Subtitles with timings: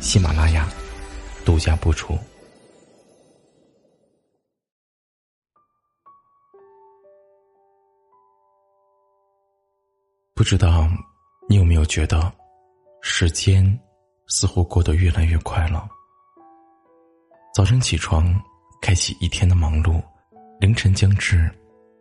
[0.00, 0.68] 喜马拉雅
[1.44, 2.16] 独家播出。
[10.34, 10.88] 不知道
[11.48, 12.32] 你有没有觉得，
[13.00, 13.66] 时间
[14.28, 15.88] 似乎过得越来越快了。
[17.54, 18.38] 早晨起床，
[18.82, 20.00] 开启一天的忙碌；
[20.60, 21.50] 凌晨将至，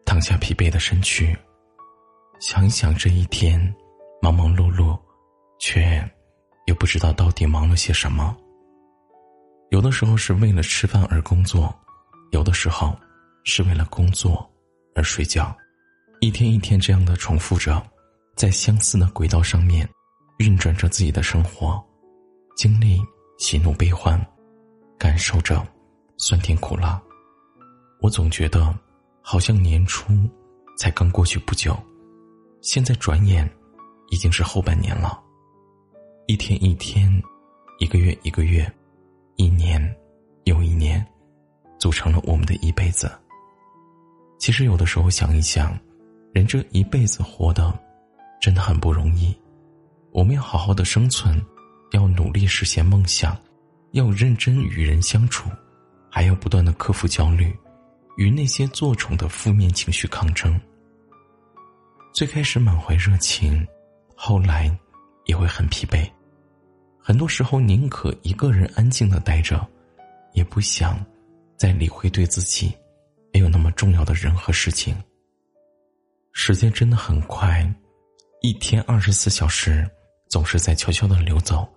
[0.06, 1.36] 躺下疲惫的身躯。
[2.40, 3.74] 想想这一天，
[4.22, 5.00] 忙忙碌碌，
[5.58, 6.05] 却
[6.86, 8.38] 不知道到底忙了些什么。
[9.72, 11.76] 有的时候是为了吃饭而工作，
[12.30, 12.96] 有的时候
[13.44, 14.48] 是为了工作
[14.94, 15.58] 而睡觉，
[16.20, 17.84] 一天一天这样的重复着。
[18.36, 19.90] 在相似的轨道上面，
[20.38, 21.84] 运转着自己的生活，
[22.56, 23.02] 经历
[23.40, 24.24] 喜怒悲欢，
[24.96, 25.66] 感受着
[26.18, 27.02] 酸甜苦辣。
[28.00, 28.72] 我总觉得，
[29.24, 30.14] 好像年初
[30.78, 31.76] 才刚过去不久，
[32.62, 33.52] 现在转眼
[34.10, 35.20] 已经是后半年了。
[36.28, 37.22] 一天一天，
[37.80, 38.72] 一个月一个月，
[39.36, 39.96] 一年
[40.46, 41.06] 又一年，
[41.78, 43.12] 组成了我们的一辈子。
[44.40, 45.78] 其实有的时候想一想，
[46.34, 47.78] 人这一辈子活的。
[48.42, 49.36] 真的很不容易，
[50.12, 51.44] 我们要好好的生存，
[51.94, 53.36] 要努力实现梦想，
[53.92, 55.50] 要认真与人相处，
[56.12, 57.52] 还要不断的克服焦虑，
[58.18, 60.60] 与那些做宠的负面情绪抗争。
[62.14, 63.66] 最开始满怀热情，
[64.16, 64.78] 后来
[65.26, 66.10] 也会很疲惫，
[67.00, 69.68] 很多时候宁可一个人安静的待着，
[70.34, 71.04] 也不想
[71.58, 72.74] 再理会对自己
[73.34, 74.96] 没有那么重要的人和事情。
[76.32, 77.66] 时间真的很快。
[78.42, 79.90] 一天二十四小时，
[80.30, 81.68] 总是在悄悄的流走；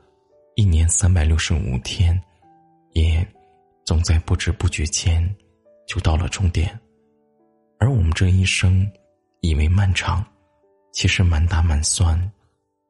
[0.55, 2.21] 一年三百六十五天，
[2.93, 3.27] 也
[3.87, 5.35] 总在不知不觉间
[5.87, 6.79] 就到了终点。
[7.79, 8.87] 而我们这一生，
[9.41, 10.23] 以为漫长，
[10.93, 12.21] 其实满打满算，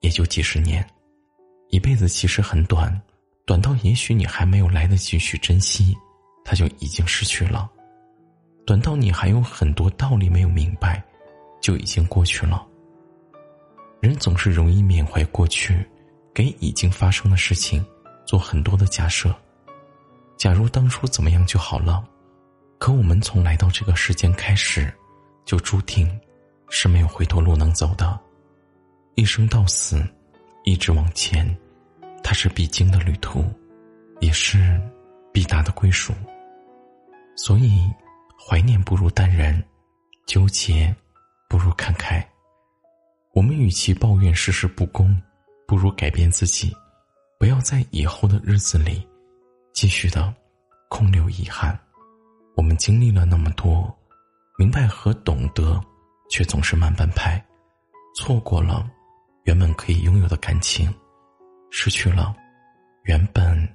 [0.01, 0.85] 也就几十年。
[1.71, 2.99] 一辈子其实很短，
[3.45, 5.97] 短到也许你还没有来得及去珍惜，
[6.45, 7.69] 它就已经失去了；
[8.67, 11.03] 短到你还有很多道理没有明白，
[11.61, 12.67] 就已经过去了。
[14.01, 15.87] 人总是容易缅怀过去，
[16.33, 17.85] 给已经发生的事情
[18.25, 19.35] 做很多的假设。
[20.37, 22.03] 假如当初怎么样就好了，
[22.79, 24.91] 可我们从来到这个世间开始，
[25.45, 26.09] 就注定
[26.71, 28.19] 是没有回头路能走的。
[29.19, 30.01] 一生到死，
[30.63, 31.45] 一直往前，
[32.23, 33.45] 它是必经的旅途，
[34.21, 34.81] 也是
[35.33, 36.15] 必达的归属。
[37.35, 37.93] 所以，
[38.39, 39.61] 怀念不如淡然，
[40.25, 40.95] 纠结
[41.49, 42.25] 不如看开。
[43.35, 45.21] 我们与其抱怨世事不公，
[45.67, 46.73] 不如改变自己，
[47.41, 49.05] 不要在以后的日子里
[49.73, 50.33] 继续的
[50.89, 51.77] 空留遗憾。
[52.55, 53.93] 我们经历了那么多，
[54.57, 55.85] 明白和懂得，
[56.31, 57.45] 却总是慢半拍，
[58.15, 58.89] 错过了
[59.49, 60.95] 原本可以拥有的感情，
[61.71, 62.37] 失去了
[63.05, 63.67] 原本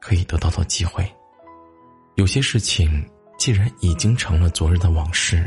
[0.00, 1.06] 可以得到的机会。
[2.14, 3.06] 有些事情
[3.38, 5.46] 既然已经成了昨日的往事，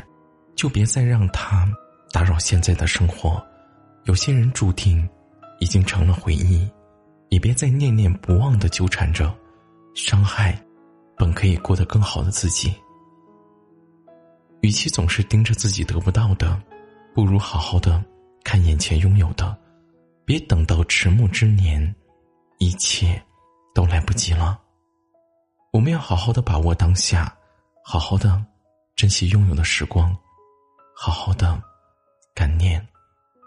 [0.55, 1.67] 就别再让它
[2.11, 3.43] 打扰现在的生活。
[4.03, 5.09] 有些人注定
[5.59, 6.69] 已经成了回忆，
[7.29, 9.35] 也别再念念不忘的纠缠着，
[9.95, 10.55] 伤害
[11.17, 12.71] 本可以过得更好的自己。
[14.61, 16.61] 与其总是盯着自己得不到的，
[17.15, 18.05] 不如好好的
[18.43, 19.57] 看眼前拥有的，
[20.25, 21.93] 别等到迟暮之年，
[22.57, 23.21] 一切
[23.73, 24.59] 都来不及了。
[25.71, 27.35] 我们要好好的把握当下，
[27.83, 28.43] 好好的
[28.95, 30.15] 珍惜拥有的时光，
[30.95, 31.61] 好好的
[32.33, 32.85] 感念。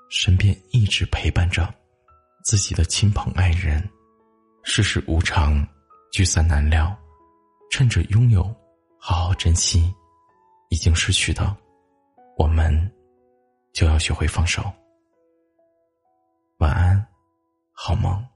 [0.08, 1.72] 身边一直陪伴着
[2.44, 3.82] 自己的亲朋爱人，
[4.62, 5.66] 世事无常，
[6.12, 6.96] 聚散难料，
[7.72, 8.44] 趁着拥有，
[9.00, 9.92] 好好珍惜；
[10.68, 11.56] 已经失去的，
[12.36, 12.92] 我们
[13.72, 14.62] 就要学会放手。
[16.58, 17.06] 晚安，
[17.72, 18.35] 好梦。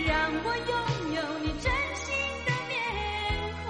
[0.00, 2.14] 让我拥有你真心
[2.46, 2.72] 的面
[3.62, 3.64] 孔，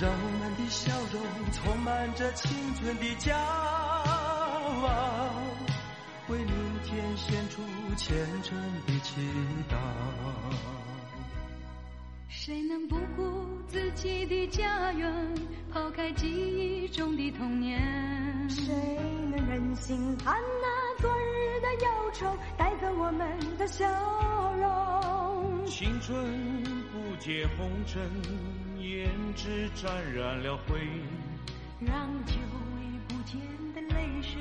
[0.00, 1.20] 让我们的笑容
[1.52, 5.30] 充满着青春的骄傲，
[6.28, 6.52] 为明
[6.84, 7.62] 天献出
[7.96, 8.56] 虔诚
[8.86, 9.20] 的祈
[9.70, 9.76] 祷。
[12.28, 13.22] 谁能不顾
[13.68, 15.34] 自己的家园，
[15.72, 17.80] 抛开记忆中的童年？
[18.50, 18.74] 谁
[19.30, 20.73] 能忍心看那
[21.04, 22.24] 昨日的忧愁
[22.56, 23.28] 带走我们
[23.58, 23.84] 的笑
[24.56, 25.66] 容？
[25.66, 28.00] 青春不解红尘，
[28.78, 29.06] 胭
[29.36, 30.80] 脂沾染了灰，
[31.78, 32.32] 让久
[32.80, 33.38] 已不见
[33.74, 34.40] 的泪水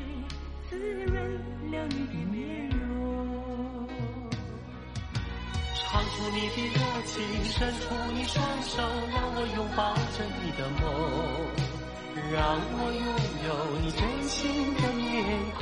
[0.70, 1.14] 滋润
[1.70, 3.86] 了你的面容。
[5.76, 8.82] 唱出你的热情，伸出你双手，
[9.12, 10.82] 让我拥抱着你的梦。
[12.32, 13.06] 让我拥
[13.46, 13.50] 有
[13.82, 15.04] 你真心的面
[15.58, 15.62] 孔，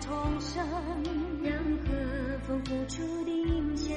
[0.00, 0.64] 重生，
[1.42, 1.52] 让
[1.84, 3.96] 和风拂出的影响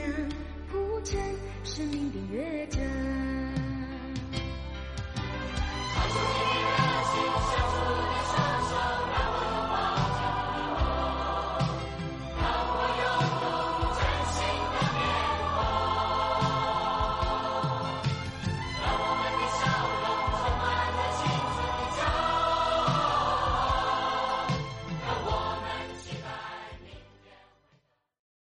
[0.72, 1.20] 铺成
[1.64, 2.82] 生命的乐章。